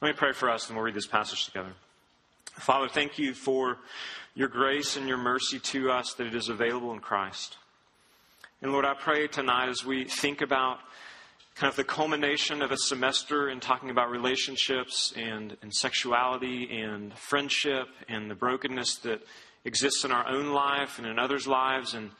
[0.00, 1.72] Let me pray for us and we'll read this passage together.
[2.52, 3.78] Father, thank you for
[4.36, 7.56] your grace and your mercy to us that it is available in Christ.
[8.62, 10.78] And Lord, I pray tonight as we think about
[11.56, 17.12] kind of the culmination of a semester in talking about relationships and, and sexuality and
[17.18, 19.20] friendship and the brokenness that
[19.64, 22.12] exists in our own life and in others' lives and,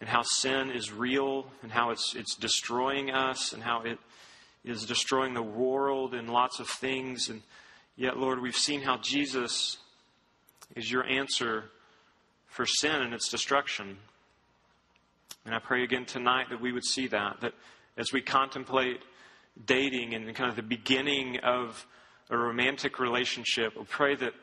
[0.00, 3.98] and how sin is real and how it's, it's destroying us and how it
[4.66, 7.30] is destroying the world and lots of things.
[7.30, 7.42] And
[7.94, 9.78] yet, Lord, we've seen how Jesus
[10.74, 11.70] is your answer
[12.48, 13.96] for sin and its destruction.
[15.46, 17.54] And I pray again tonight that we would see that, that
[17.96, 19.00] as we contemplate
[19.64, 21.86] dating and kind of the beginning of
[22.28, 24.34] a romantic relationship, we pray that,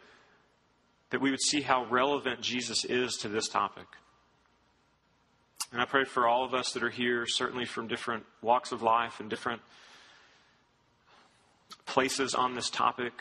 [1.09, 3.85] that we would see how relevant Jesus is to this topic.
[5.73, 8.81] And I pray for all of us that are here, certainly from different walks of
[8.81, 9.61] life and different
[11.85, 13.13] places on this topic.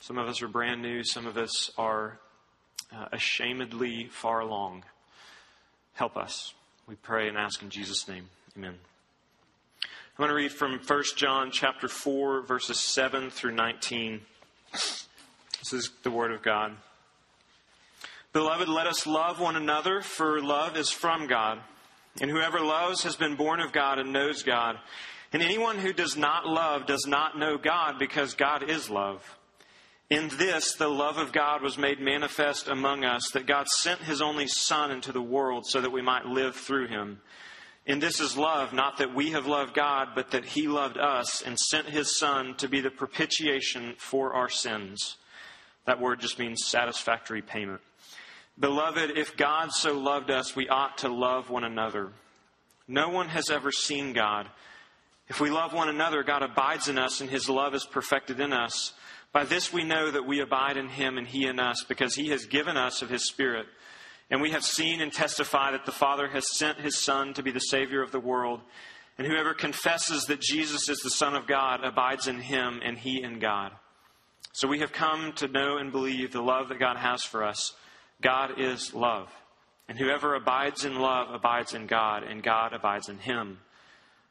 [0.00, 2.18] Some of us are brand new, some of us are
[2.94, 4.84] uh, ashamedly far along.
[5.94, 6.54] Help us.
[6.86, 8.28] We pray and ask in Jesus' name.
[8.56, 8.74] Amen.
[9.82, 14.20] I'm going to read from 1 John chapter 4, verses 7 through 19.
[14.72, 16.76] This is the Word of God.
[18.32, 21.58] Beloved, let us love one another, for love is from God.
[22.20, 24.78] And whoever loves has been born of God and knows God.
[25.32, 29.38] And anyone who does not love does not know God, because God is love.
[30.08, 34.20] In this, the love of God was made manifest among us, that God sent his
[34.20, 37.20] only Son into the world so that we might live through him.
[37.86, 41.42] And this is love, not that we have loved God, but that he loved us
[41.42, 45.16] and sent his Son to be the propitiation for our sins.
[45.86, 47.80] That word just means satisfactory payment.
[48.58, 52.10] Beloved, if God so loved us, we ought to love one another.
[52.86, 54.48] No one has ever seen God.
[55.30, 58.52] If we love one another, God abides in us, and his love is perfected in
[58.52, 58.94] us.
[59.32, 62.30] By this we know that we abide in him and he in us, because he
[62.30, 63.66] has given us of his Spirit.
[64.28, 67.52] And we have seen and testify that the Father has sent his Son to be
[67.52, 68.60] the Savior of the world.
[69.18, 73.22] And whoever confesses that Jesus is the Son of God abides in him and he
[73.22, 73.70] in God.
[74.52, 77.72] So we have come to know and believe the love that God has for us.
[78.20, 79.28] God is love.
[79.88, 83.58] And whoever abides in love abides in God, and God abides in him.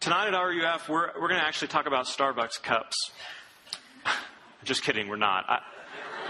[0.00, 2.94] Tonight at RUF, we're, we're going to actually talk about Starbucks cups.
[4.64, 5.44] Just kidding, we're not.
[5.48, 5.58] I,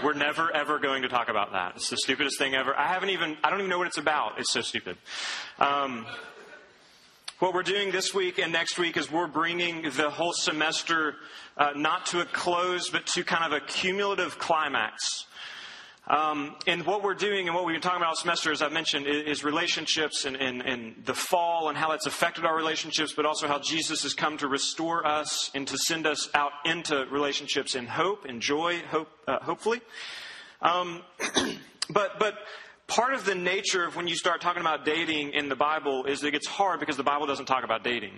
[0.03, 1.73] we're never, ever going to talk about that.
[1.75, 2.75] It's the stupidest thing ever.
[2.75, 4.39] I haven't even, I don't even know what it's about.
[4.39, 4.97] It's so stupid.
[5.59, 6.07] Um,
[7.37, 11.17] what we're doing this week and next week is we're bringing the whole semester
[11.55, 15.27] uh, not to a close, but to kind of a cumulative climax.
[16.09, 18.69] Um, and what we're doing and what we've been talking about all semester, as I
[18.69, 23.13] mentioned, is, is relationships and, and, and, the fall and how that's affected our relationships,
[23.13, 27.05] but also how Jesus has come to restore us and to send us out into
[27.11, 29.81] relationships in hope and joy, hope, uh, hopefully.
[30.63, 31.03] Um,
[31.91, 32.39] but, but
[32.87, 36.21] part of the nature of when you start talking about dating in the Bible is
[36.21, 38.13] that it gets hard because the Bible doesn't talk about dating.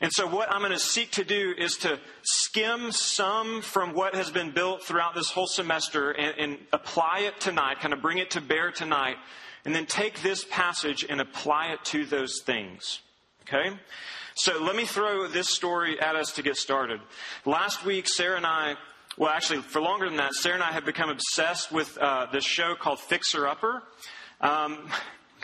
[0.00, 4.14] And so, what I'm going to seek to do is to skim some from what
[4.14, 8.18] has been built throughout this whole semester and, and, apply it tonight, kind of bring
[8.18, 9.16] it to bear tonight,
[9.64, 13.00] and then take this passage and apply it to those things.
[13.42, 13.76] Okay?
[14.34, 17.00] So, let me throw this story at us to get started.
[17.44, 18.76] Last week, Sarah and I
[19.16, 22.44] well, actually, for longer than that, Sarah and I have become obsessed with uh, this
[22.44, 23.84] show called Fixer Upper.
[24.40, 24.90] Um,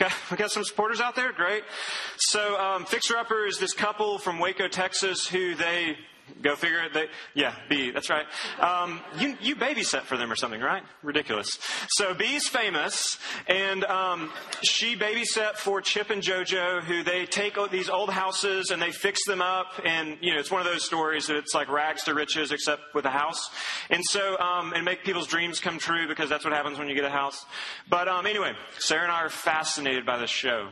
[0.30, 1.32] We got some supporters out there?
[1.32, 1.64] Great.
[2.16, 5.96] So, um, Fixer Upper is this couple from Waco, Texas, who they
[6.42, 6.94] Go figure it.
[6.94, 7.90] They, yeah, B.
[7.90, 8.26] That's right.
[8.58, 10.82] Um, you you babysit for them or something, right?
[11.02, 11.58] Ridiculous.
[11.90, 14.32] So B's famous, and um,
[14.62, 19.24] she babysat for Chip and JoJo, who they take these old houses and they fix
[19.24, 22.14] them up, and you know it's one of those stories that it's like rags to
[22.14, 23.50] riches, except with a house,
[23.90, 26.94] and so um, and make people's dreams come true because that's what happens when you
[26.94, 27.44] get a house.
[27.88, 30.70] But um, anyway, Sarah and I are fascinated by this show,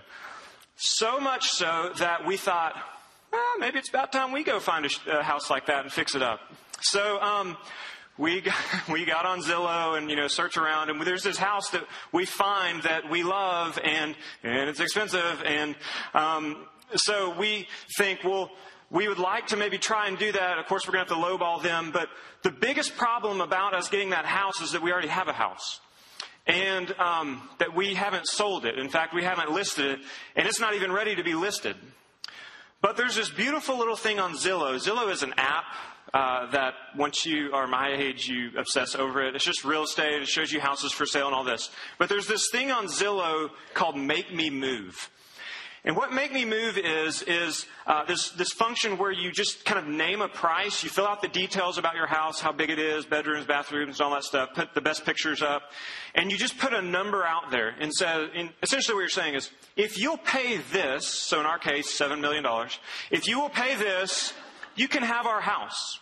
[0.77, 2.75] so much so that we thought
[3.33, 6.15] well, maybe it's about time we go find a, a house like that and fix
[6.15, 6.41] it up.
[6.81, 7.57] So, um,
[8.17, 8.57] we got,
[8.89, 12.25] we got on Zillow and you know search around and there's this house that we
[12.25, 15.77] find that we love and and it's expensive and
[16.15, 16.67] um,
[16.97, 18.51] so we think well
[18.91, 20.59] we would like to maybe try and do that.
[20.59, 21.91] Of course, we're going to have to lowball them.
[21.93, 22.09] But
[22.43, 25.81] the biggest problem about us getting that house is that we already have a house.
[26.47, 28.79] and um, that we haven't sold it.
[28.79, 29.99] In fact, we haven't listed it,
[30.35, 31.77] and it's not even ready to be listed.
[32.81, 34.75] But there's this beautiful little thing on Zillow.
[34.77, 35.65] Zillow is an app
[36.15, 39.35] uh, that once you are my age, you obsess over it.
[39.35, 40.23] It's just real estate.
[40.23, 41.71] It shows you houses for sale and all this.
[41.99, 45.11] But there's this thing on Zillow called Make Me Move.
[45.85, 49.79] And what Make Me Move is, is uh, this, this function where you just kind
[49.79, 50.83] of name a price.
[50.83, 54.11] You fill out the details about your house, how big it is, bedrooms, bathrooms, all
[54.11, 55.71] that stuff, put the best pictures up,
[56.15, 57.75] and you just put a number out there.
[57.79, 61.59] And so, and essentially what you're saying is, if you'll pay this, so in our
[61.59, 62.45] case, $7 million,
[63.11, 64.33] if you will pay this,
[64.75, 66.01] you can have our house.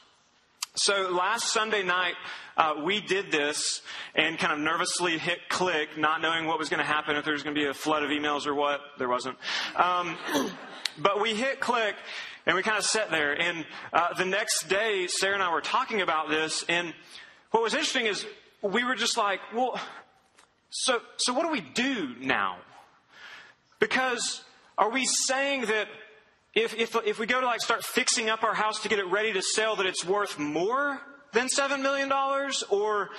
[0.79, 2.17] So last Sunday night,
[2.55, 3.81] uh, we did this
[4.15, 7.33] and kind of nervously hit click, not knowing what was going to happen, if there
[7.33, 8.83] was going to be a flood of emails or what.
[8.99, 9.39] There wasn't.
[9.75, 10.19] Um,
[10.99, 11.95] but we hit click
[12.45, 13.33] and we kind of sat there.
[13.33, 16.63] And uh, the next day, Sarah and I were talking about this.
[16.69, 16.93] And
[17.53, 18.27] what was interesting is
[18.61, 19.81] we were just like, well,
[20.69, 22.59] so, so what do we do now?
[23.81, 24.45] Because
[24.77, 25.89] are we saying that
[26.57, 29.07] if, if, if we go to like start fixing up our house to get it
[29.09, 30.99] ready to sell, that it's worth more
[31.33, 32.11] than $7 million?
[32.71, 33.11] Or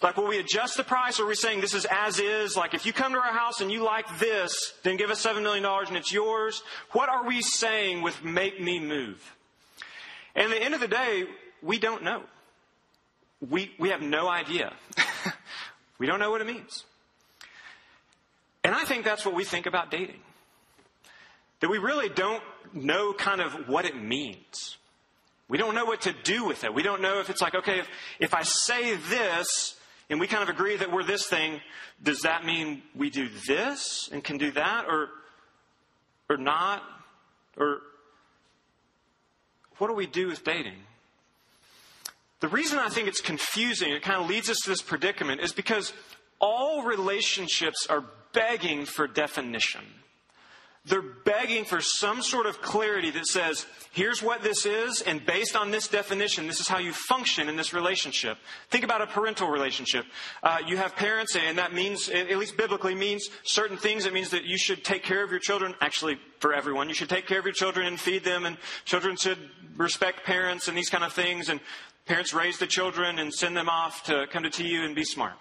[0.00, 1.18] like, will we adjust the price?
[1.18, 2.56] Or are we saying this is as is?
[2.56, 5.42] Like, if you come to our house and you like this, then give us $7
[5.42, 6.62] million and it's yours.
[6.92, 9.34] What are we saying with make me move?
[10.36, 11.24] And at the end of the day,
[11.60, 12.22] we don't know.
[13.40, 14.72] We, we have no idea.
[15.98, 16.84] we don't know what it means.
[18.62, 20.20] And I think that's what we think about dating.
[21.60, 22.42] That we really don't
[22.74, 24.76] know kind of what it means.
[25.48, 26.74] We don't know what to do with it.
[26.74, 27.88] We don't know if it's like, okay, if,
[28.20, 29.76] if I say this
[30.10, 31.60] and we kind of agree that we're this thing,
[32.02, 35.08] does that mean we do this and can do that or,
[36.28, 36.82] or not?
[37.56, 37.80] Or
[39.78, 40.78] what do we do with dating?
[42.40, 45.52] The reason I think it's confusing, it kind of leads us to this predicament, is
[45.52, 45.92] because
[46.40, 49.82] all relationships are begging for definition.
[50.84, 55.54] They're begging for some sort of clarity that says, here's what this is, and based
[55.54, 58.38] on this definition, this is how you function in this relationship.
[58.70, 60.06] Think about a parental relationship.
[60.42, 64.06] Uh, you have parents, and that means, at least biblically, means certain things.
[64.06, 65.74] It means that you should take care of your children.
[65.80, 69.16] Actually, for everyone, you should take care of your children and feed them, and children
[69.16, 69.38] should
[69.76, 71.48] respect parents and these kind of things.
[71.48, 71.60] And
[72.06, 75.34] parents raise the children and send them off to come to TU and be smart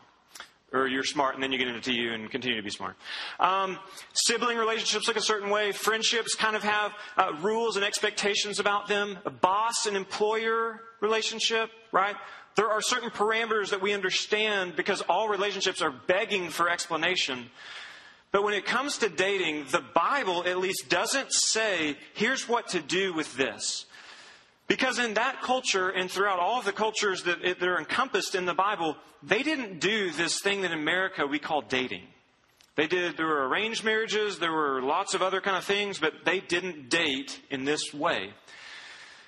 [0.78, 2.96] or you're smart and then you get into TU and continue to be smart.
[3.40, 3.80] Um,
[4.14, 5.72] sibling relationships look a certain way.
[5.72, 9.18] Friendships kind of have uh, rules and expectations about them.
[9.26, 12.16] A boss and employer relationship, right?
[12.56, 17.50] There are certain parameters that we understand because all relationships are begging for explanation.
[18.32, 22.82] But when it comes to dating, the Bible at least doesn't say, here's what to
[22.82, 23.87] do with this.
[24.68, 28.46] Because in that culture and throughout all of the cultures that, that are encompassed in
[28.46, 32.04] the Bible, they didn't do this thing that in America we call dating.
[32.76, 36.14] They did, there were arranged marriages, there were lots of other kind of things, but
[36.26, 38.34] they didn't date in this way.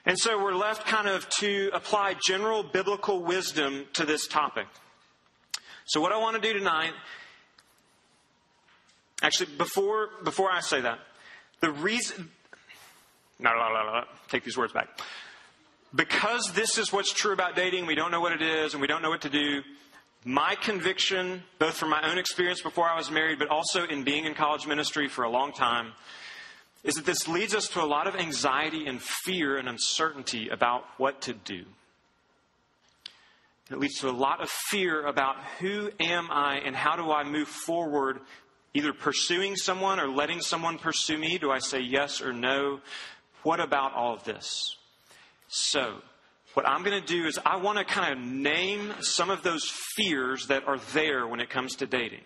[0.06, 4.68] And so we're left kind of to apply general biblical wisdom to this topic.
[5.86, 6.94] So what I want to do tonight,
[9.24, 11.00] actually, before, before I say that,
[11.62, 12.30] the reason,
[13.39, 14.89] no, no, no, no, take these words back
[15.94, 18.88] because this is what's true about dating, we don't know what it is and we
[18.88, 19.62] don't know what to do.
[20.25, 24.25] My conviction, both from my own experience before I was married, but also in being
[24.25, 25.93] in college ministry for a long time,
[26.84, 30.84] is that this leads us to a lot of anxiety and fear and uncertainty about
[30.98, 31.63] what to do.
[33.72, 37.24] It leads to a lot of fear about who am I and how do I
[37.24, 38.19] move forward,
[38.74, 41.38] either pursuing someone or letting someone pursue me.
[41.38, 42.79] Do I say yes or no?
[43.43, 44.75] What about all of this?
[45.50, 45.96] So,
[46.53, 49.68] what I'm going to do is I want to kind of name some of those
[49.96, 52.22] fears that are there when it comes to dating.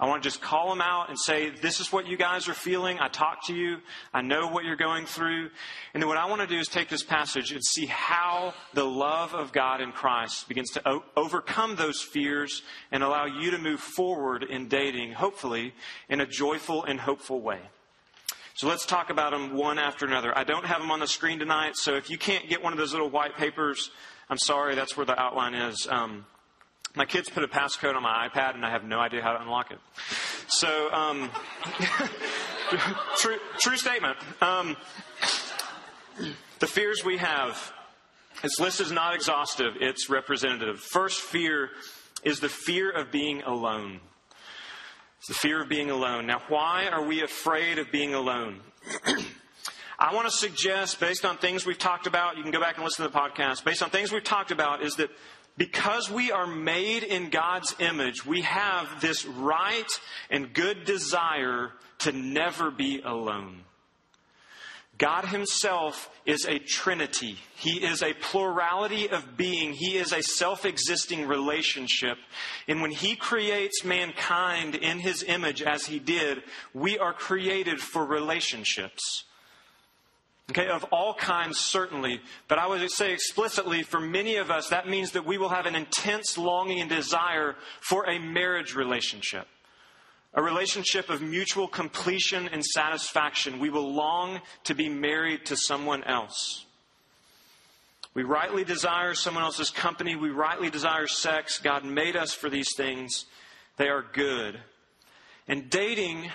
[0.00, 2.54] I want to just call them out and say, this is what you guys are
[2.54, 2.98] feeling.
[3.00, 3.78] I talked to you.
[4.14, 5.50] I know what you're going through.
[5.92, 8.84] And then what I want to do is take this passage and see how the
[8.84, 13.58] love of God in Christ begins to o- overcome those fears and allow you to
[13.58, 15.74] move forward in dating, hopefully,
[16.08, 17.60] in a joyful and hopeful way.
[18.58, 20.36] So let's talk about them one after another.
[20.36, 22.78] I don't have them on the screen tonight, so if you can't get one of
[22.80, 23.92] those little white papers,
[24.28, 25.86] I'm sorry, that's where the outline is.
[25.88, 26.26] Um,
[26.96, 29.40] my kids put a passcode on my iPad, and I have no idea how to
[29.40, 29.78] unlock it.
[30.48, 31.30] So, um,
[33.18, 34.16] true, true statement.
[34.40, 34.76] Um,
[36.58, 37.72] the fears we have,
[38.42, 40.80] this list is not exhaustive, it's representative.
[40.80, 41.70] First fear
[42.24, 44.00] is the fear of being alone.
[45.18, 46.26] It's the fear of being alone.
[46.26, 48.60] Now, why are we afraid of being alone?
[49.98, 52.84] I want to suggest, based on things we've talked about, you can go back and
[52.84, 55.10] listen to the podcast, based on things we've talked about, is that
[55.56, 59.90] because we are made in God's image, we have this right
[60.30, 63.64] and good desire to never be alone.
[64.98, 67.38] God Himself is a trinity.
[67.56, 69.72] He is a plurality of being.
[69.72, 72.18] He is a self existing relationship.
[72.66, 76.42] And when He creates mankind in His image as He did,
[76.74, 79.24] we are created for relationships.
[80.50, 82.20] Okay, of all kinds, certainly.
[82.48, 85.66] But I would say explicitly, for many of us, that means that we will have
[85.66, 89.46] an intense longing and desire for a marriage relationship.
[90.34, 93.58] A relationship of mutual completion and satisfaction.
[93.58, 96.64] We will long to be married to someone else.
[98.14, 100.16] We rightly desire someone else's company.
[100.16, 101.58] We rightly desire sex.
[101.58, 103.26] God made us for these things.
[103.76, 104.60] They are good.
[105.46, 106.30] And dating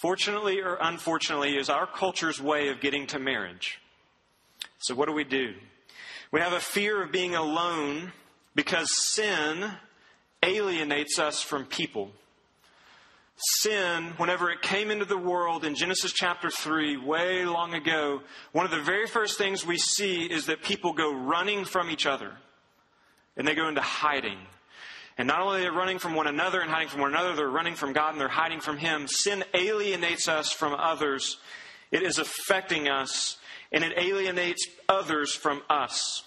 [0.00, 3.80] fortunately or unfortunately, is our culture's way of getting to marriage.
[4.78, 5.54] So, what do we do?
[6.32, 8.12] We have a fear of being alone
[8.54, 9.70] because sin
[10.42, 12.12] alienates us from people.
[13.42, 18.20] Sin, whenever it came into the world in Genesis chapter 3, way long ago,
[18.52, 22.04] one of the very first things we see is that people go running from each
[22.04, 22.32] other
[23.38, 24.36] and they go into hiding.
[25.16, 27.48] And not only are they running from one another and hiding from one another, they're
[27.48, 29.08] running from God and they're hiding from Him.
[29.08, 31.38] Sin alienates us from others.
[31.90, 33.38] It is affecting us
[33.72, 36.24] and it alienates others from us.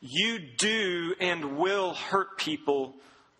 [0.00, 2.94] You do and will hurt people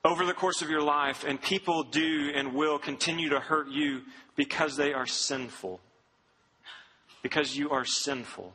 [0.05, 4.03] over the course of your life, and people do and will continue to hurt you
[4.37, 5.81] because they are sinful.
[7.23, 8.53] Because you are sinful.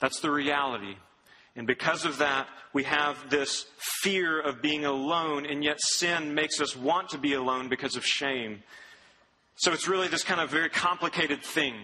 [0.00, 0.96] That's the reality.
[1.54, 3.66] And because of that, we have this
[4.02, 8.04] fear of being alone, and yet sin makes us want to be alone because of
[8.04, 8.62] shame.
[9.56, 11.74] So it's really this kind of very complicated thing.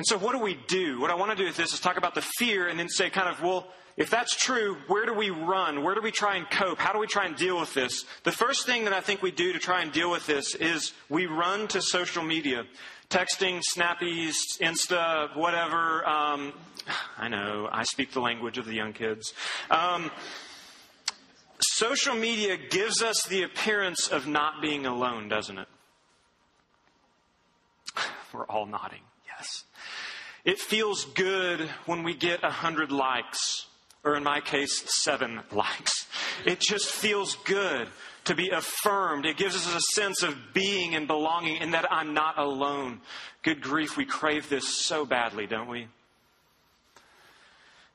[0.00, 0.98] And so, what do we do?
[0.98, 3.10] What I want to do with this is talk about the fear and then say,
[3.10, 3.66] kind of, well,
[3.98, 5.84] if that's true, where do we run?
[5.84, 6.78] Where do we try and cope?
[6.78, 8.06] How do we try and deal with this?
[8.22, 10.94] The first thing that I think we do to try and deal with this is
[11.10, 12.64] we run to social media
[13.10, 16.08] texting, snappies, Insta, whatever.
[16.08, 16.54] Um,
[17.18, 19.34] I know, I speak the language of the young kids.
[19.70, 20.10] Um,
[21.60, 25.68] social media gives us the appearance of not being alone, doesn't it?
[28.32, 29.64] We're all nodding, yes.
[30.44, 33.66] It feels good when we get a hundred likes,
[34.04, 36.06] or in my case, seven likes.
[36.46, 37.88] It just feels good
[38.24, 39.26] to be affirmed.
[39.26, 43.00] It gives us a sense of being and belonging and that I'm not alone.
[43.42, 45.88] Good grief, we crave this so badly, don't we?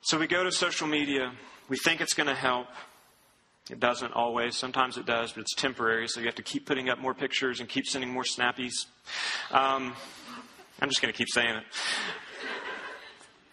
[0.02, 1.32] So we go to social media.
[1.68, 2.68] We think it's going to help.
[3.72, 4.56] It doesn't always.
[4.56, 7.60] Sometimes it does, but it's temporary, so you have to keep putting up more pictures
[7.60, 8.86] and keep sending more snappies.
[9.52, 9.96] Um,
[10.80, 11.64] I'm just going to keep saying it.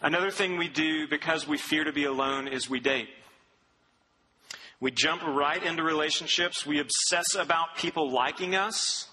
[0.02, 3.08] Another thing we do because we fear to be alone is we date.
[4.80, 6.66] We jump right into relationships.
[6.66, 9.08] We obsess about people liking us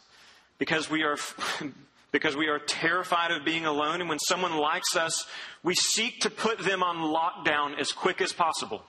[0.58, 1.18] because we are
[2.12, 4.02] because we are terrified of being alone.
[4.02, 5.28] And when someone likes us,
[5.62, 8.84] we seek to put them on lockdown as quick as possible.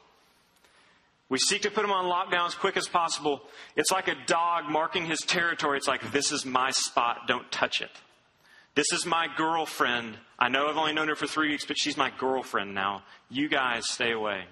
[1.28, 3.42] We seek to put them on lockdown as quick as possible.
[3.76, 5.76] It's like a dog marking his territory.
[5.76, 7.28] It's like, this is my spot.
[7.28, 7.90] Don't touch it.
[8.74, 10.16] This is my girlfriend.
[10.38, 13.02] I know I've only known her for three weeks, but she's my girlfriend now.
[13.28, 14.44] You guys stay away.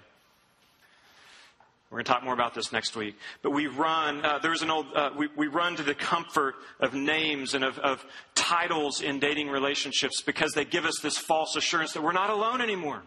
[1.89, 3.15] We're going to talk more about this next week.
[3.41, 6.93] But we run, uh, there's an old, uh, we, we run to the comfort of
[6.93, 11.93] names and of, of titles in dating relationships because they give us this false assurance
[11.93, 13.01] that we're not alone anymore.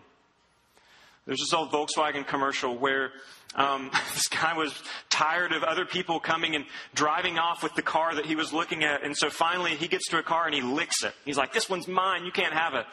[1.26, 3.12] There's this old Volkswagen commercial where
[3.55, 4.75] um, this guy was
[5.11, 8.85] tired of other people coming and driving off with the car that he was looking
[8.85, 9.03] at.
[9.03, 11.15] And so finally he gets to a car and he licks it.
[11.25, 12.25] He's like, This one's mine.
[12.25, 12.87] You can't have it.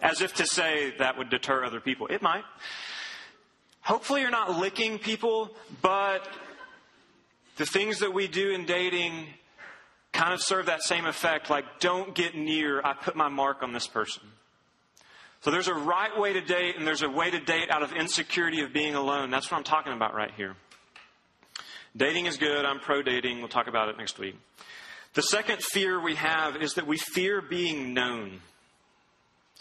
[0.00, 2.06] As if to say that would deter other people.
[2.08, 2.44] It might.
[3.80, 5.50] Hopefully, you're not licking people,
[5.80, 6.28] but
[7.56, 9.28] the things that we do in dating
[10.12, 13.72] kind of serve that same effect like, don't get near, I put my mark on
[13.72, 14.22] this person.
[15.42, 17.92] So there's a right way to date, and there's a way to date out of
[17.92, 19.30] insecurity of being alone.
[19.30, 20.56] That's what I'm talking about right here.
[21.96, 22.64] Dating is good.
[22.64, 23.38] I'm pro dating.
[23.38, 24.36] We'll talk about it next week.
[25.14, 28.40] The second fear we have is that we fear being known.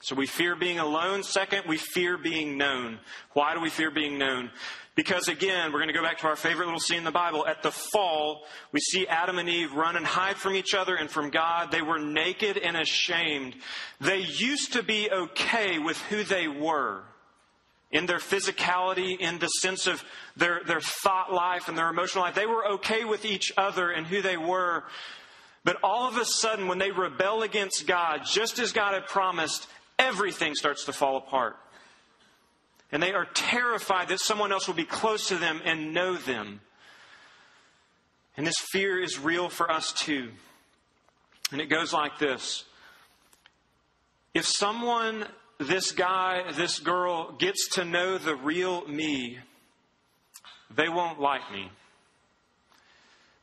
[0.05, 1.24] So we fear being alone.
[1.24, 3.00] Second, we fear being known.
[3.33, 4.51] Why do we fear being known?
[4.93, 7.47] Because again, we're going to go back to our favorite little scene in the Bible.
[7.47, 11.09] At the fall, we see Adam and Eve run and hide from each other and
[11.09, 11.71] from God.
[11.71, 13.55] They were naked and ashamed.
[14.00, 17.01] They used to be okay with who they were
[17.89, 20.03] in their physicality, in the sense of
[20.38, 22.35] their, their thought life and their emotional life.
[22.35, 24.83] They were okay with each other and who they were.
[25.63, 29.67] But all of a sudden, when they rebel against God, just as God had promised,
[29.97, 31.57] everything starts to fall apart.
[32.91, 36.61] And they are terrified that someone else will be close to them and know them.
[38.37, 40.31] And this fear is real for us too.
[41.51, 42.65] And it goes like this
[44.33, 45.25] If someone,
[45.57, 49.39] this guy, this girl, gets to know the real me,
[50.75, 51.71] they won't like me.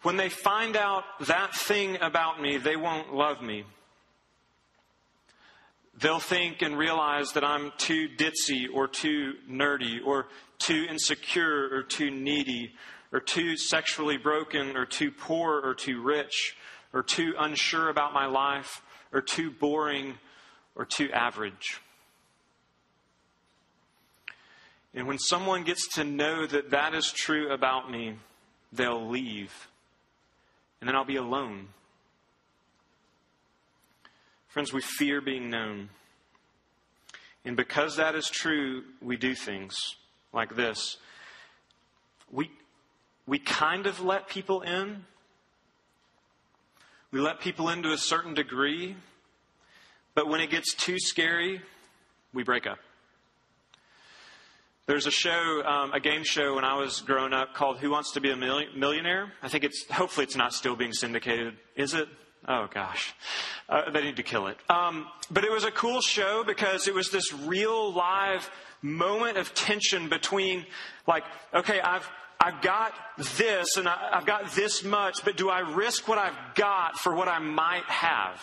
[0.03, 3.65] When they find out that thing about me, they won't love me.
[6.01, 10.27] They'll think and realize that I'm too ditzy or too nerdy or
[10.59, 12.73] too insecure or too needy
[13.13, 16.57] or too sexually broken or too poor or too rich
[16.93, 18.83] or too unsure about my life
[19.13, 20.15] or too boring
[20.75, 21.81] or too average.
[24.95, 28.17] And when someone gets to know that that is true about me,
[28.73, 29.69] they'll leave.
[30.81, 31.69] And then I'll be alone.
[34.53, 35.89] Friends, we fear being known.
[37.43, 39.97] And because that is true, we do things
[40.31, 40.99] like this.
[42.31, 42.51] We,
[43.27, 45.07] we kind of let people in.
[47.13, 48.95] We let people in to a certain degree.
[50.15, 51.63] But when it gets too scary,
[52.35, 52.79] we break up.
[54.85, 58.13] There's a show, um, a game show when I was growing up called Who Wants
[58.13, 59.33] to Be a Millionaire?
[59.43, 61.55] I think it's, hopefully it's not still being syndicated.
[61.75, 62.07] Is it?
[62.49, 63.15] Oh gosh.
[63.69, 64.59] Uh, they need to kill it.
[64.69, 68.51] Um, but it was a cool show because it was this real live
[68.83, 70.67] moment of tension between
[71.07, 71.23] like,
[71.55, 72.09] okay, I've,
[72.41, 72.93] I've got
[73.37, 77.15] this and I, I've got this much, but do I risk what I've got for
[77.15, 78.41] what I might have?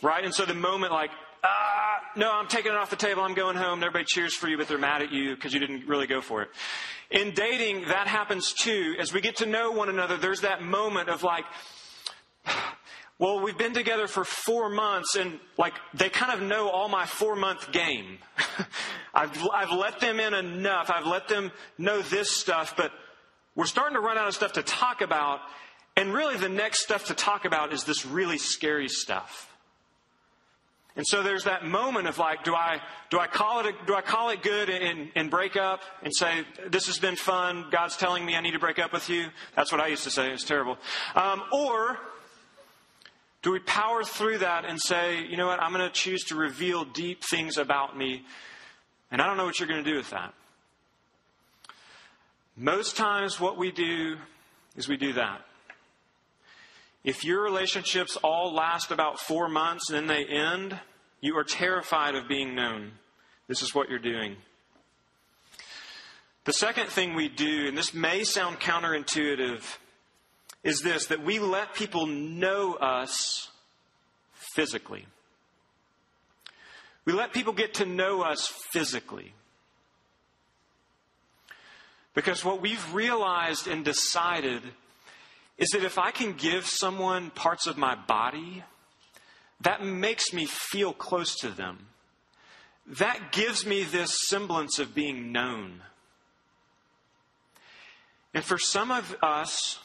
[0.00, 0.24] Right?
[0.24, 1.10] And so the moment like,
[1.44, 3.22] ah, no, I'm taking it off the table.
[3.22, 3.82] I'm going home.
[3.82, 6.40] Everybody cheers for you, but they're mad at you because you didn't really go for
[6.42, 6.48] it.
[7.10, 8.94] In dating, that happens too.
[8.98, 11.44] As we get to know one another, there's that moment of like,
[13.18, 17.06] well, we've been together for four months and like they kind of know all my
[17.06, 18.18] four month game.
[19.14, 20.90] I've, I've let them in enough.
[20.90, 22.92] I've let them know this stuff, but
[23.54, 25.40] we're starting to run out of stuff to talk about.
[25.96, 29.48] And really the next stuff to talk about is this really scary stuff.
[30.96, 33.94] And so there's that moment of like, do I, do I call it, a, do
[33.94, 37.66] I call it good and, and break up and say, this has been fun.
[37.70, 39.26] God's telling me I need to break up with you.
[39.54, 40.30] That's what I used to say.
[40.30, 40.78] It's terrible.
[41.14, 41.98] Um, or
[43.42, 46.36] do we power through that and say, you know what, I'm going to choose to
[46.36, 48.24] reveal deep things about me,
[49.10, 50.34] and I don't know what you're going to do with that?
[52.56, 54.16] Most times, what we do
[54.76, 55.46] is we do that.
[57.02, 60.78] If your relationships all last about four months and then they end,
[61.22, 62.92] you are terrified of being known.
[63.48, 64.36] This is what you're doing.
[66.44, 69.62] The second thing we do, and this may sound counterintuitive,
[70.62, 73.48] is this that we let people know us
[74.54, 75.06] physically.
[77.04, 79.32] We let people get to know us physically.
[82.14, 84.62] Because what we've realized and decided
[85.56, 88.64] is that if I can give someone parts of my body,
[89.60, 91.86] that makes me feel close to them.
[92.86, 95.82] That gives me this semblance of being known.
[98.34, 99.78] And for some of us,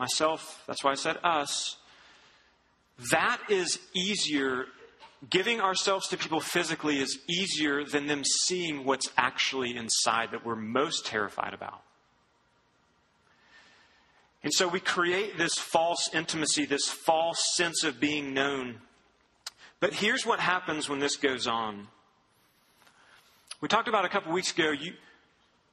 [0.00, 1.76] myself, that's why I said us,
[3.12, 4.66] that is easier.
[5.28, 10.56] Giving ourselves to people physically is easier than them seeing what's actually inside that we're
[10.56, 11.82] most terrified about.
[14.42, 18.80] And so we create this false intimacy, this false sense of being known.
[19.78, 21.88] But here's what happens when this goes on.
[23.60, 24.94] We talked about a couple weeks ago, you,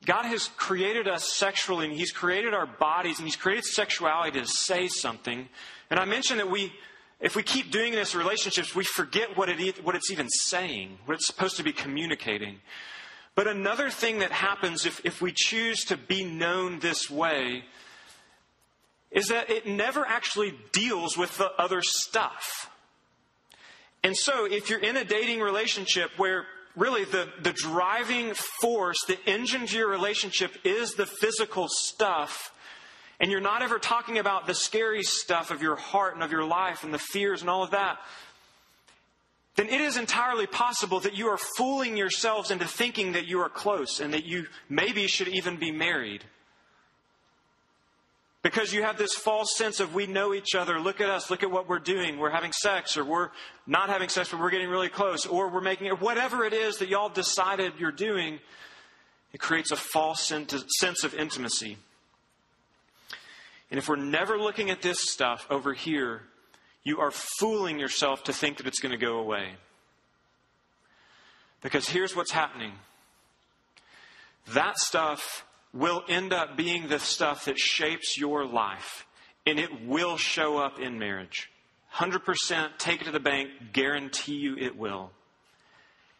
[0.06, 4.48] God has created us sexually, and He's created our bodies, and He's created sexuality to
[4.48, 5.50] say something.
[5.90, 6.72] And I mentioned that we,
[7.20, 11.00] if we keep doing this in relationships, we forget what, it, what it's even saying,
[11.06, 12.60] what it's supposed to be communicating.
[13.36, 17.66] But another thing that happens if, if we choose to be known this way
[19.12, 22.70] is that it never actually deals with the other stuff.
[24.04, 26.46] And so, if you're in a dating relationship where
[26.78, 32.54] really the, the driving force, the engine to your relationship is the physical stuff,
[33.20, 36.46] and you're not ever talking about the scary stuff of your heart and of your
[36.46, 37.98] life and the fears and all of that,
[39.56, 43.50] then it is entirely possible that you are fooling yourselves into thinking that you are
[43.50, 46.24] close and that you maybe should even be married.
[48.48, 50.80] Because you have this false sense of we know each other.
[50.80, 51.30] Look at us.
[51.30, 52.18] Look at what we're doing.
[52.18, 53.32] We're having sex, or we're
[53.66, 56.78] not having sex, but we're getting really close, or we're making it, whatever it is
[56.78, 58.40] that y'all decided you're doing,
[59.34, 61.76] it creates a false sense of intimacy.
[63.70, 66.22] And if we're never looking at this stuff over here,
[66.86, 69.56] you are fooling yourself to think that it's going to go away.
[71.62, 72.72] Because here's what's happening
[74.54, 75.44] that stuff
[75.78, 79.06] will end up being the stuff that shapes your life,
[79.46, 81.50] and it will show up in marriage.
[81.96, 85.12] 100% take it to the bank, guarantee you it will.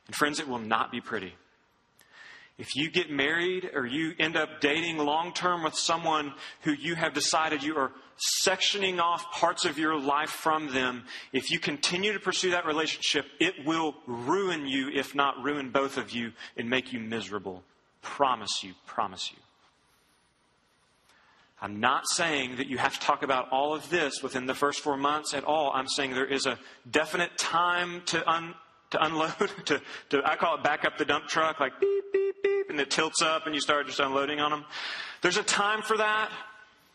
[0.08, 1.34] And friends, it will not be pretty.
[2.58, 6.96] If you get married or you end up dating long term with someone who you
[6.96, 7.92] have decided you are
[8.44, 13.26] sectioning off parts of your life from them, if you continue to pursue that relationship,
[13.40, 17.62] it will ruin you, if not ruin both of you, and make you miserable.
[18.02, 19.38] Promise you, promise you.
[21.60, 24.82] I'm not saying that you have to talk about all of this within the first
[24.82, 25.72] four months at all.
[25.74, 28.54] I'm saying there is a definite time to, un,
[28.92, 29.34] to unload,
[29.66, 32.80] to, to, I call it back up the dump truck, like beep, beep, beep, and
[32.80, 34.66] it tilts up and you start just unloading on them.
[35.22, 36.30] There's a time for that,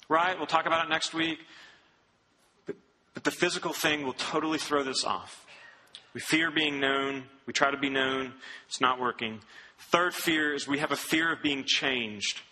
[0.08, 0.36] right?
[0.36, 1.40] We'll talk about it next week.
[2.66, 2.76] But,
[3.14, 5.44] but the physical thing will totally throw this off.
[6.14, 7.24] We fear being known.
[7.46, 8.34] We try to be known.
[8.68, 9.40] It's not working.
[9.78, 12.42] Third fear is we have a fear of being changed.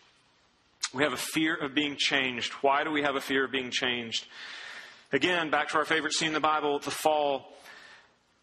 [0.92, 2.52] We have a fear of being changed.
[2.62, 4.26] Why do we have a fear of being changed?
[5.12, 7.52] Again, back to our favorite scene in the Bible, the fall.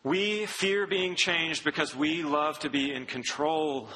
[0.03, 3.89] We fear being changed because we love to be in control.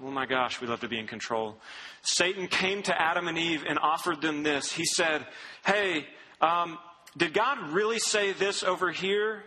[0.00, 1.56] Oh my gosh, we love to be in control.
[2.02, 4.70] Satan came to Adam and Eve and offered them this.
[4.70, 5.26] He said,
[5.66, 6.06] Hey,
[6.40, 6.78] um,
[7.16, 9.42] did God really say this over here?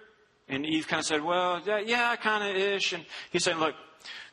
[0.49, 2.91] And Eve kind of said, Well, yeah, yeah kind of ish.
[2.91, 3.75] And he said, Look,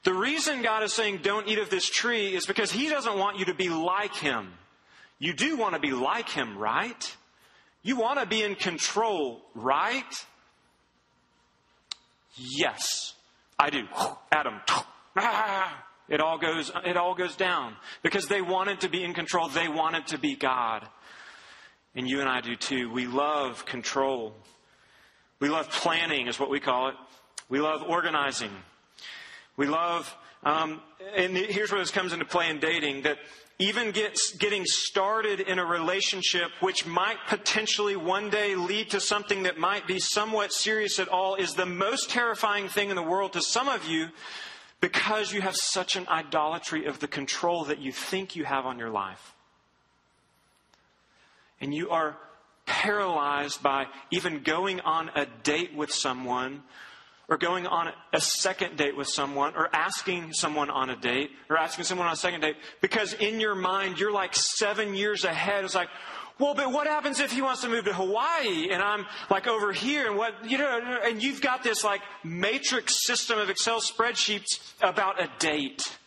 [0.04, 3.38] the reason God is saying don't eat of this tree is because He doesn't want
[3.38, 4.52] you to be like Him.
[5.18, 7.16] You do want to be like Him, right?
[7.82, 10.04] You want to be in control, right?
[12.36, 13.14] Yes,
[13.58, 13.84] I do.
[14.32, 14.60] Adam.
[15.20, 19.48] Ah, it all goes, it all goes down because they wanted to be in control.
[19.48, 20.86] They wanted to be God.
[21.96, 22.88] And you and I do too.
[22.88, 24.32] We love control.
[25.40, 26.94] We love planning, is what we call it.
[27.48, 28.52] We love organizing.
[29.58, 30.80] We love, um,
[31.16, 33.18] and here's where this comes into play in dating that
[33.58, 39.42] even gets, getting started in a relationship which might potentially one day lead to something
[39.42, 43.32] that might be somewhat serious at all is the most terrifying thing in the world
[43.32, 44.10] to some of you
[44.80, 48.78] because you have such an idolatry of the control that you think you have on
[48.78, 49.34] your life.
[51.60, 52.16] And you are
[52.64, 56.62] paralyzed by even going on a date with someone
[57.28, 61.58] or going on a second date with someone, or asking someone on a date, or
[61.58, 65.64] asking someone on a second date, because in your mind, you're like seven years ahead.
[65.64, 65.90] It's like,
[66.38, 69.72] well, but what happens if he wants to move to Hawaii and I'm like over
[69.72, 74.72] here and what, you know, and you've got this like matrix system of Excel spreadsheets
[74.80, 75.98] about a date.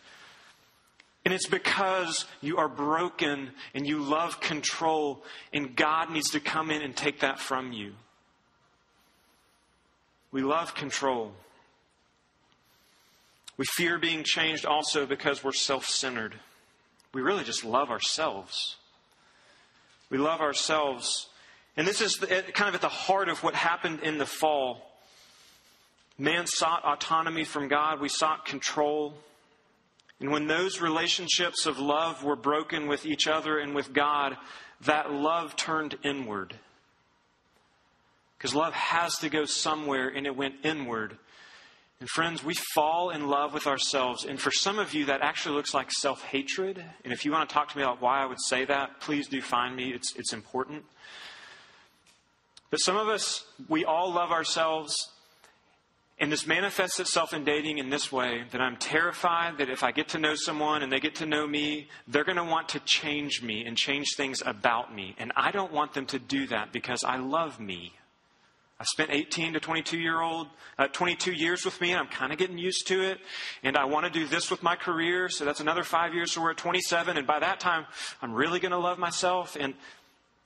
[1.24, 6.70] And it's because you are broken and you love control and God needs to come
[6.70, 7.92] in and take that from you.
[10.32, 11.32] We love control.
[13.58, 16.34] We fear being changed also because we're self centered.
[17.12, 18.76] We really just love ourselves.
[20.08, 21.28] We love ourselves.
[21.76, 24.90] And this is kind of at the heart of what happened in the fall.
[26.18, 29.14] Man sought autonomy from God, we sought control.
[30.20, 34.36] And when those relationships of love were broken with each other and with God,
[34.82, 36.54] that love turned inward.
[38.42, 41.16] Because love has to go somewhere, and it went inward.
[42.00, 44.24] And friends, we fall in love with ourselves.
[44.24, 46.84] And for some of you, that actually looks like self hatred.
[47.04, 49.28] And if you want to talk to me about why I would say that, please
[49.28, 49.92] do find me.
[49.92, 50.82] It's, it's important.
[52.68, 54.96] But some of us, we all love ourselves.
[56.18, 59.92] And this manifests itself in dating in this way that I'm terrified that if I
[59.92, 62.80] get to know someone and they get to know me, they're going to want to
[62.80, 65.14] change me and change things about me.
[65.18, 67.92] And I don't want them to do that because I love me.
[68.82, 72.32] I spent 18 to 22 year old, uh, 22 years with me, and I'm kind
[72.32, 73.20] of getting used to it.
[73.62, 76.32] And I want to do this with my career, so that's another five years.
[76.32, 77.86] So we're at 27, and by that time,
[78.20, 79.56] I'm really going to love myself.
[79.60, 79.74] And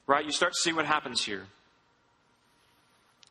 [0.06, 1.46] right, you start to see what happens here.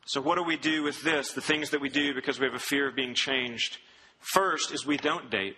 [0.06, 1.30] So, what do we do with this?
[1.30, 3.78] The things that we do because we have a fear of being changed.
[4.18, 5.56] First is we don't date.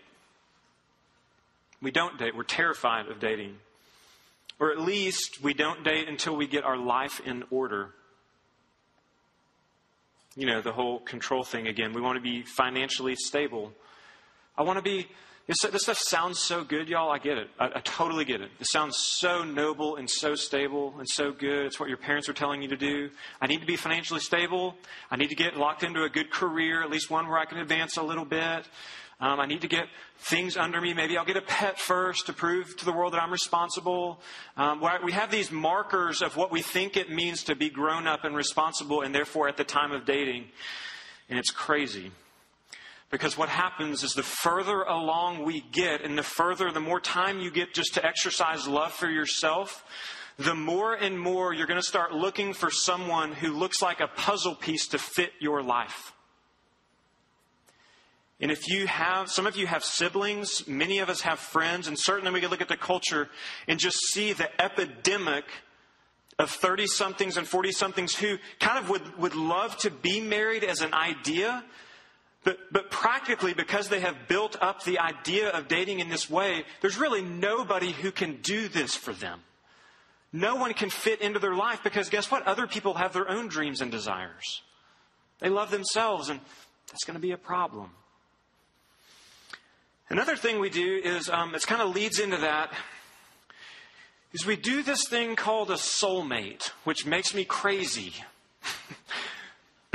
[1.81, 2.37] We don't date.
[2.37, 3.57] We're terrified of dating.
[4.61, 7.95] Or at least we don't date until we get our life in order
[10.39, 11.93] you know, the whole control thing again.
[11.93, 13.73] We want to be financially stable.
[14.57, 15.09] I want to be.
[15.49, 17.11] This, this stuff sounds so good, y'all.
[17.11, 17.49] I get it.
[17.59, 18.51] I, I totally get it.
[18.61, 21.65] It sounds so noble and so stable and so good.
[21.65, 23.09] It's what your parents are telling you to do.
[23.41, 24.77] I need to be financially stable.
[25.11, 27.57] I need to get locked into a good career, at least one where I can
[27.61, 28.69] advance a little bit.
[29.21, 29.87] Um, I need to get
[30.19, 30.93] things under me.
[30.93, 34.21] Maybe I'll get a pet first to prove to the world that I'm responsible.
[34.59, 38.25] Um, we have these markers of what we think it means to be grown up
[38.25, 40.45] and responsible, and therefore at the time of dating.
[41.31, 42.13] And it's crazy.
[43.11, 47.41] Because what happens is the further along we get, and the further, the more time
[47.41, 49.85] you get just to exercise love for yourself,
[50.37, 54.09] the more and more you're going to start looking for someone who looks like a
[54.09, 56.13] puzzle piece to fit your life.
[58.41, 61.99] And if you have, some of you have siblings, many of us have friends, and
[61.99, 63.29] certainly we can look at the culture
[63.67, 65.45] and just see the epidemic
[66.39, 70.63] of 30 somethings and 40 somethings who kind of would, would love to be married
[70.63, 71.65] as an idea,
[72.45, 76.65] but, but practically, because they have built up the idea of dating in this way,
[76.81, 79.41] there's really nobody who can do this for them.
[80.33, 82.47] No one can fit into their life because guess what?
[82.47, 84.63] Other people have their own dreams and desires.
[85.41, 86.41] They love themselves, and
[86.89, 87.91] that's going to be a problem.
[90.11, 92.73] Another thing we do is, um, it kind of leads into that,
[94.33, 98.15] is we do this thing called a soulmate, which makes me crazy.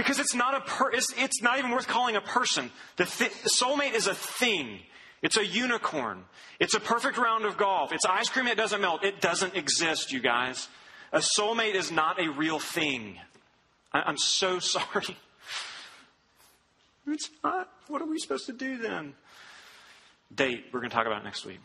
[0.04, 2.72] because it's not a per, it's, it's, not even worth calling a person.
[2.98, 4.80] The, th- the soulmate is a thing.
[5.22, 6.26] It's a unicorn.
[6.60, 7.94] It's a perfect round of golf.
[7.94, 9.04] It's ice cream that doesn't melt.
[9.04, 10.68] It doesn't exist, you guys.
[11.12, 13.18] A soulmate is not a real thing.
[13.92, 15.18] I, I'm so sorry.
[17.08, 17.70] It's not.
[17.88, 19.14] What are we supposed to do then?
[20.36, 21.60] date we're going to talk about next week.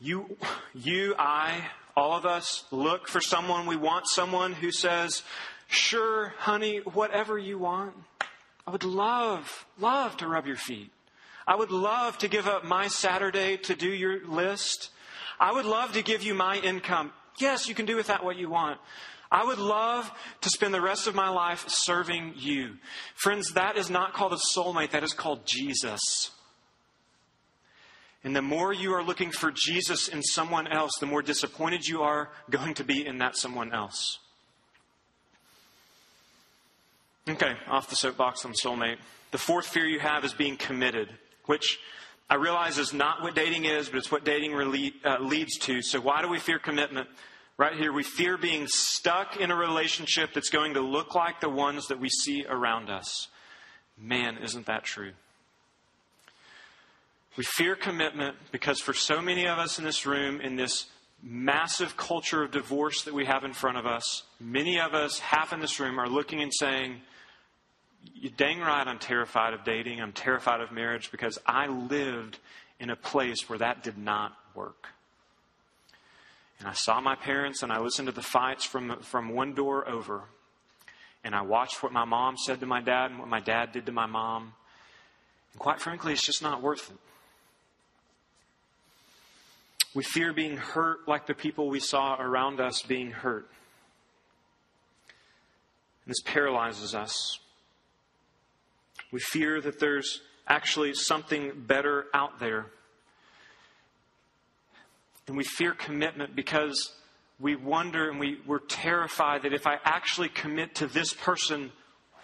[0.00, 0.36] You,
[0.74, 1.62] you, I,
[1.96, 3.66] all of us look for someone.
[3.66, 5.22] We want someone who says,
[5.70, 7.94] Sure, honey, whatever you want.
[8.66, 10.90] I would love, love to rub your feet.
[11.46, 14.90] I would love to give up my Saturday to do your list.
[15.38, 17.12] I would love to give you my income.
[17.38, 18.78] Yes, you can do with that what you want.
[19.30, 22.76] I would love to spend the rest of my life serving you.
[23.14, 26.32] Friends, that is not called a soulmate, that is called Jesus.
[28.22, 32.02] And the more you are looking for Jesus in someone else, the more disappointed you
[32.02, 34.19] are going to be in that someone else.
[37.30, 38.96] Okay, off the soapbox on soulmate.
[39.30, 41.08] The fourth fear you have is being committed,
[41.46, 41.78] which
[42.28, 44.52] I realize is not what dating is, but it's what dating
[45.04, 45.80] uh, leads to.
[45.80, 47.08] So, why do we fear commitment?
[47.56, 51.48] Right here, we fear being stuck in a relationship that's going to look like the
[51.48, 53.28] ones that we see around us.
[53.96, 55.12] Man, isn't that true?
[57.36, 60.86] We fear commitment because for so many of us in this room, in this
[61.22, 65.52] massive culture of divorce that we have in front of us, many of us, half
[65.52, 67.02] in this room, are looking and saying,
[68.14, 70.00] You dang right, I'm terrified of dating.
[70.00, 72.38] I'm terrified of marriage because I lived
[72.78, 74.88] in a place where that did not work.
[76.58, 79.88] And I saw my parents and I listened to the fights from, from one door
[79.88, 80.22] over.
[81.24, 83.86] And I watched what my mom said to my dad and what my dad did
[83.86, 84.52] to my mom.
[85.52, 86.96] And quite frankly, it's just not worth it.
[89.94, 93.48] We fear being hurt like the people we saw around us being hurt.
[96.04, 97.38] And this paralyzes us.
[99.12, 102.66] We fear that there's actually something better out there
[105.30, 106.92] and we fear commitment because
[107.38, 111.70] we wonder and we, we're terrified that if I actually commit to this person,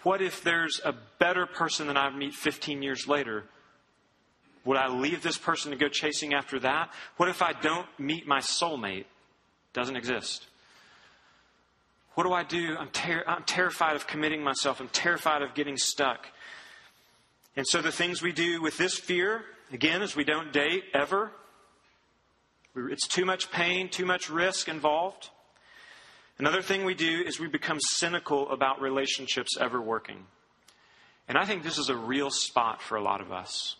[0.03, 3.45] what if there's a better person than I meet 15 years later?
[4.65, 6.91] Would I leave this person to go chasing after that?
[7.15, 9.05] What if I don't meet my soulmate?
[9.71, 10.45] Doesn't exist.
[12.15, 12.75] What do I do?
[12.77, 14.81] I'm, ter- I'm terrified of committing myself.
[14.81, 16.27] I'm terrified of getting stuck.
[17.57, 19.43] And so the things we do with this fear,
[19.73, 21.31] again, is we don't date ever.
[22.75, 25.31] It's too much pain, too much risk involved.
[26.37, 30.27] Another thing we do is we become cynical about relationships ever working.
[31.27, 33.75] And I think this is a real spot for a lot of us.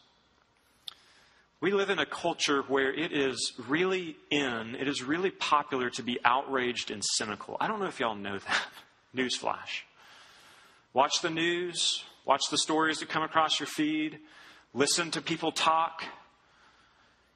[1.62, 6.02] We live in a culture where it is really in, it is really popular to
[6.02, 7.58] be outraged and cynical.
[7.60, 8.68] I don't know if y'all know that.
[9.16, 9.84] Newsflash.
[10.94, 14.20] Watch the news, watch the stories that come across your feed,
[14.74, 16.04] listen to people talk,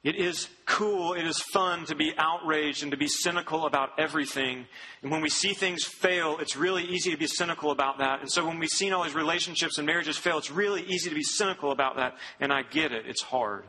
[0.04, 4.66] it is cool, it is fun to be outraged and to be cynical about everything.
[5.00, 8.20] And when we see things fail, it's really easy to be cynical about that.
[8.20, 11.14] And so when we've seen all these relationships and marriages fail, it's really easy to
[11.14, 12.16] be cynical about that.
[12.40, 13.64] And I get it, it's hard.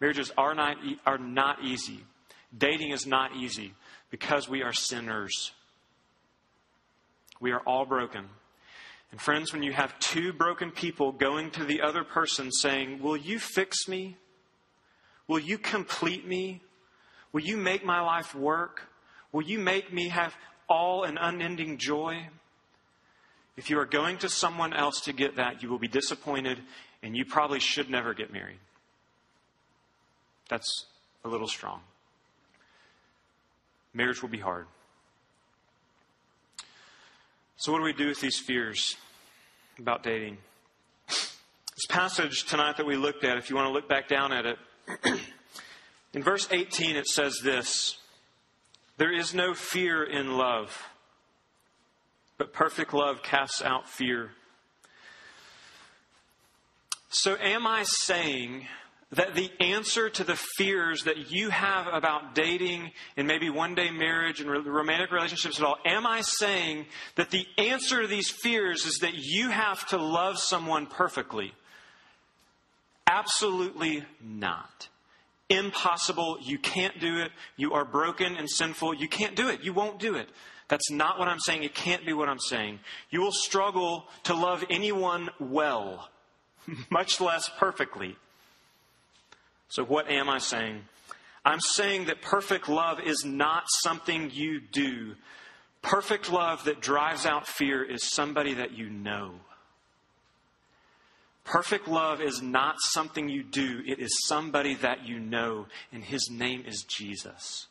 [0.00, 2.00] Marriages are not, are not easy.
[2.56, 3.74] Dating is not easy
[4.10, 5.52] because we are sinners.
[7.40, 8.28] We are all broken.
[9.12, 13.16] And friends, when you have two broken people going to the other person saying, Will
[13.16, 14.16] you fix me?
[15.28, 16.62] Will you complete me?
[17.32, 18.88] Will you make my life work?
[19.30, 20.34] Will you make me have
[20.68, 22.28] all an unending joy?
[23.56, 26.60] If you are going to someone else to get that, you will be disappointed
[27.02, 28.58] and you probably should never get married.
[30.48, 30.86] That's
[31.24, 31.80] a little strong.
[33.94, 34.66] Marriage will be hard.
[37.62, 38.96] So, what do we do with these fears
[39.78, 40.38] about dating?
[41.06, 44.46] This passage tonight that we looked at, if you want to look back down at
[44.46, 44.58] it,
[46.12, 47.98] in verse 18 it says this
[48.96, 50.76] There is no fear in love,
[52.36, 54.32] but perfect love casts out fear.
[57.10, 58.66] So, am I saying
[59.12, 63.90] that the answer to the fears that you have about dating and maybe one day
[63.90, 68.86] marriage and romantic relationships at all, am I saying that the answer to these fears
[68.86, 71.52] is that you have to love someone perfectly?
[73.06, 74.88] Absolutely not.
[75.50, 76.38] Impossible.
[76.40, 77.32] You can't do it.
[77.56, 78.94] You are broken and sinful.
[78.94, 79.62] You can't do it.
[79.62, 80.30] You won't do it.
[80.68, 81.64] That's not what I'm saying.
[81.64, 82.80] It can't be what I'm saying.
[83.10, 86.08] You will struggle to love anyone well,
[86.90, 88.16] much less perfectly.
[89.72, 90.82] So, what am I saying?
[91.46, 95.14] I'm saying that perfect love is not something you do.
[95.80, 99.32] Perfect love that drives out fear is somebody that you know.
[101.44, 106.28] Perfect love is not something you do, it is somebody that you know, and his
[106.30, 107.66] name is Jesus.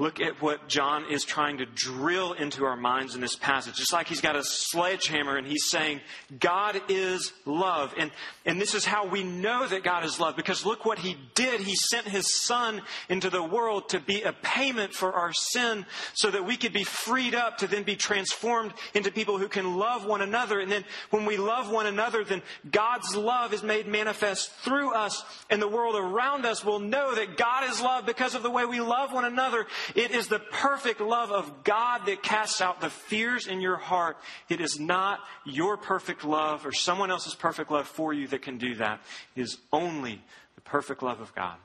[0.00, 3.74] Look at what John is trying to drill into our minds in this passage.
[3.76, 6.00] Just like he's got a sledgehammer and he's saying,
[6.38, 7.92] God is love.
[7.98, 8.10] And,
[8.46, 11.60] and this is how we know that God is love because look what he did.
[11.60, 15.84] He sent his son into the world to be a payment for our sin
[16.14, 19.76] so that we could be freed up to then be transformed into people who can
[19.76, 20.60] love one another.
[20.60, 25.22] And then when we love one another, then God's love is made manifest through us
[25.50, 28.64] and the world around us will know that God is love because of the way
[28.64, 32.90] we love one another it is the perfect love of God that casts out the
[32.90, 34.16] fears in your heart.
[34.48, 38.58] It is not your perfect love or someone else's perfect love for you that can
[38.58, 39.00] do that.
[39.36, 40.22] It is only
[40.54, 41.56] the perfect love of God.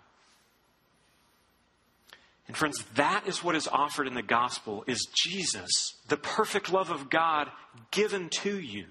[2.48, 6.92] And friends, that is what is offered in the gospel is Jesus, the perfect love
[6.92, 7.50] of God
[7.92, 8.86] given to you.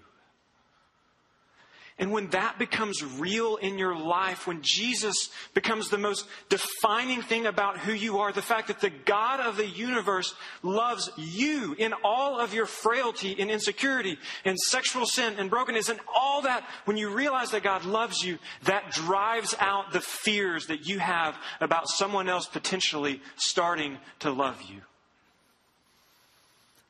[1.96, 7.46] And when that becomes real in your life, when Jesus becomes the most defining thing
[7.46, 11.94] about who you are, the fact that the God of the universe loves you in
[12.02, 16.96] all of your frailty and insecurity and sexual sin and brokenness and all that, when
[16.96, 21.88] you realize that God loves you, that drives out the fears that you have about
[21.88, 24.80] someone else potentially starting to love you.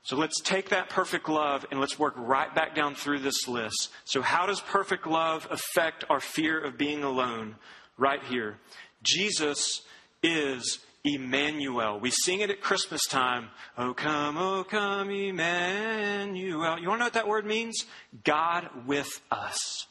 [0.05, 3.89] So let's take that perfect love and let's work right back down through this list.
[4.05, 7.57] So, how does perfect love affect our fear of being alone?
[7.97, 8.59] Right here.
[9.03, 9.81] Jesus
[10.23, 12.01] is Emmanuel.
[12.01, 13.49] We sing it at Christmas time.
[13.79, 16.79] Oh, come, oh, come, Emmanuel.
[16.79, 17.87] You want to know what that word means?
[18.25, 19.87] God with us.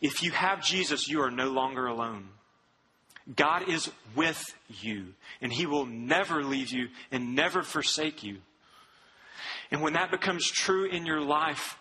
[0.00, 2.28] If you have Jesus, you are no longer alone.
[3.36, 4.42] God is with
[4.80, 5.08] you,
[5.42, 8.38] and He will never leave you and never forsake you.
[9.70, 11.76] And when that becomes true in your life,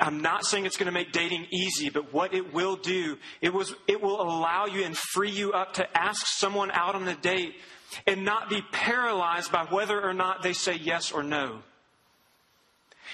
[0.00, 3.52] I'm not saying it's going to make dating easy, but what it will do, it,
[3.52, 7.14] was, it will allow you and free you up to ask someone out on a
[7.14, 7.54] date
[8.06, 11.60] and not be paralyzed by whether or not they say yes or no.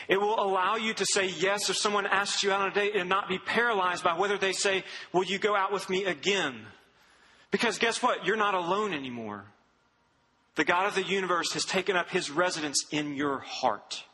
[0.08, 2.96] It will allow you to say yes if someone asks you out on a date
[2.96, 6.66] and not be paralyzed by whether they say, Will you go out with me again?
[7.50, 8.24] Because guess what?
[8.24, 9.44] You're not alone anymore.
[10.60, 14.04] The God of the universe has taken up his residence in your heart.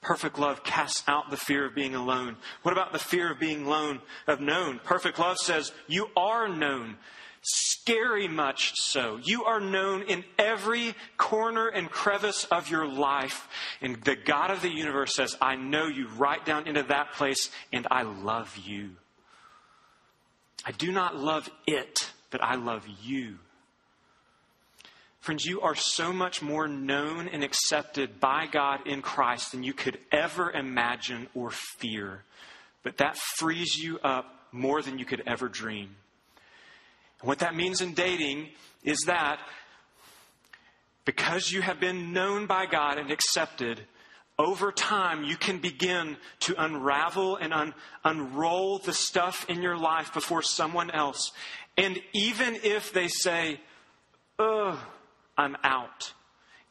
[0.00, 2.34] Perfect love casts out the fear of being alone.
[2.62, 4.80] What about the fear of being alone, of known?
[4.82, 6.96] Perfect love says, You are known.
[7.40, 9.20] Scary much so.
[9.22, 13.46] You are known in every corner and crevice of your life.
[13.80, 17.52] And the God of the universe says, I know you right down into that place,
[17.72, 18.96] and I love you.
[20.64, 23.38] I do not love it, but I love you.
[25.26, 29.72] Friends, you are so much more known and accepted by God in Christ than you
[29.72, 32.22] could ever imagine or fear.
[32.84, 35.96] But that frees you up more than you could ever dream.
[37.20, 38.50] And what that means in dating
[38.84, 39.40] is that
[41.04, 43.80] because you have been known by God and accepted,
[44.38, 47.74] over time you can begin to unravel and un-
[48.04, 51.32] unroll the stuff in your life before someone else.
[51.76, 53.58] And even if they say,
[54.38, 54.78] ugh,
[55.36, 56.12] I'm out.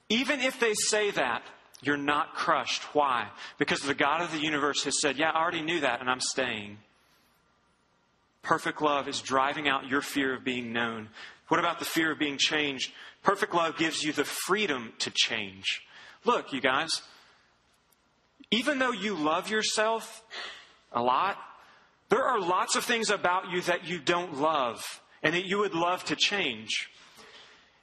[0.10, 1.44] Even if they say that,
[1.82, 2.84] you're not crushed.
[2.96, 3.28] Why?
[3.58, 6.22] Because the God of the universe has said, Yeah, I already knew that, and I'm
[6.22, 6.78] staying.
[8.42, 11.10] Perfect love is driving out your fear of being known.
[11.48, 12.92] What about the fear of being changed?
[13.24, 15.82] Perfect love gives you the freedom to change.
[16.26, 17.02] Look, you guys,
[18.52, 20.24] even though you love yourself
[20.92, 21.38] a lot,
[22.10, 25.74] there are lots of things about you that you don't love and that you would
[25.74, 26.90] love to change.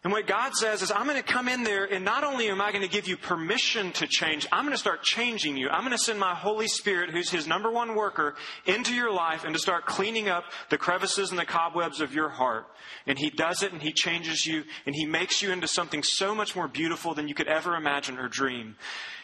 [0.04, 2.60] And what God says is, I'm going to come in there, and not only am
[2.60, 5.68] I going to give you permission to change, I'm going to start changing you.
[5.68, 8.34] I'm going to send my Holy Spirit, who's His number one worker,
[8.66, 12.30] into your life and to start cleaning up the crevices and the cobwebs of your
[12.30, 12.66] heart.
[13.06, 16.34] And He does it, and He changes you, and He makes you into something so
[16.34, 18.74] much more beautiful than you could ever imagine or dream.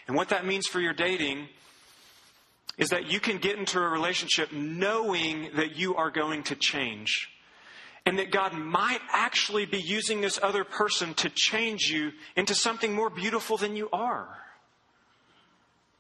[0.07, 1.49] And what that means for your dating
[2.77, 7.29] is that you can get into a relationship knowing that you are going to change
[8.09, 12.95] and that God might actually be using this other person to change you into something
[12.95, 14.27] more beautiful than you are.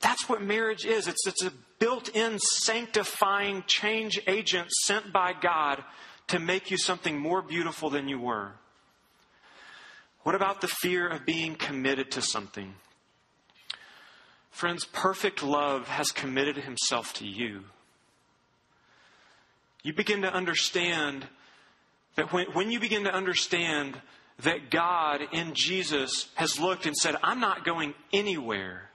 [0.01, 1.07] That's what marriage is.
[1.07, 5.85] It's, it's a built in sanctifying change agent sent by God
[6.29, 8.53] to make you something more beautiful than you were.
[10.23, 12.73] What about the fear of being committed to something?
[14.51, 17.65] Friends, perfect love has committed himself to you.
[19.83, 21.27] You begin to understand
[22.19, 23.97] that when, when you begin to understand
[24.43, 28.91] that God in Jesus has looked and said, I'm not going anywhere.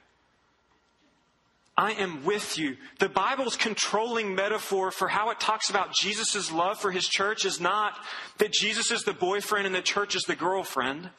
[1.78, 2.76] I am with you.
[3.00, 7.62] The Bible's controlling metaphor for how it talks about Jesus' love for his church is
[7.62, 7.98] not
[8.40, 11.10] that Jesus is the boyfriend and the church is the girlfriend.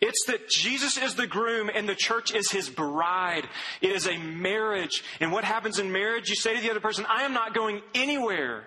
[0.00, 3.46] It's that Jesus is the groom and the church is his bride.
[3.82, 5.04] It is a marriage.
[5.20, 6.30] And what happens in marriage?
[6.30, 8.64] You say to the other person, I am not going anywhere.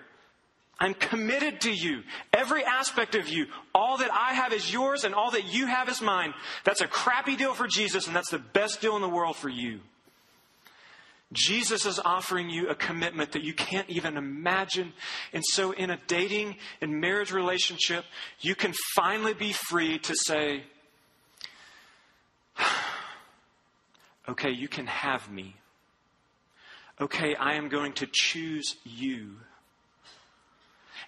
[0.78, 2.02] I'm committed to you.
[2.32, 3.46] Every aspect of you.
[3.74, 6.34] All that I have is yours and all that you have is mine.
[6.64, 9.48] That's a crappy deal for Jesus and that's the best deal in the world for
[9.48, 9.80] you.
[11.32, 14.92] Jesus is offering you a commitment that you can't even imagine.
[15.32, 18.04] And so, in a dating and marriage relationship,
[18.40, 20.62] you can finally be free to say,
[24.28, 25.56] okay, you can have me.
[27.00, 29.38] Okay, I am going to choose you.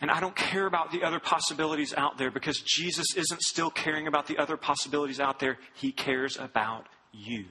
[0.01, 4.07] And I don't care about the other possibilities out there because Jesus isn't still caring
[4.07, 5.59] about the other possibilities out there.
[5.75, 7.47] He cares about you.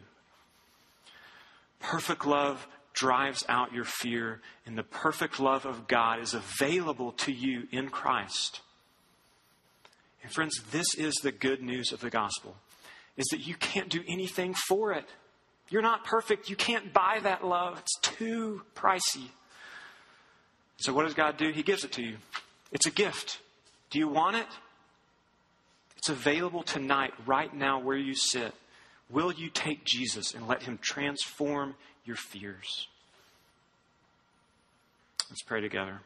[1.80, 7.32] Perfect love drives out your fear, and the perfect love of God is available to
[7.32, 8.62] you in Christ.
[10.24, 12.56] And friends, this is the good news of the gospel
[13.18, 15.06] is that you can't do anything for it.
[15.70, 16.50] You're not perfect.
[16.50, 17.80] You can't buy that love.
[17.80, 19.30] It's too pricey.
[20.78, 21.52] So, what does God do?
[21.52, 22.18] He gives it to you.
[22.72, 23.40] It's a gift.
[23.90, 24.48] Do you want it?
[25.98, 28.54] It's available tonight, right now, where you sit.
[29.10, 32.88] Will you take Jesus and let him transform your fears?
[35.30, 36.02] Let's pray together.